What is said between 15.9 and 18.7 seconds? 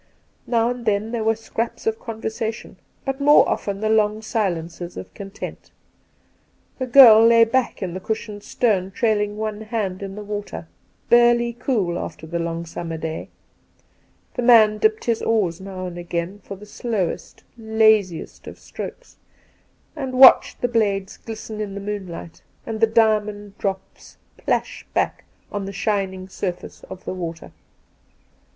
again for the slowest, laziest of